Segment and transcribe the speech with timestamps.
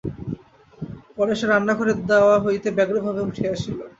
[1.15, 3.77] পরে সে রান্নাঘরের দাওয়া হইতে ব্যগ্রভাবে উঠিয়া আসিল।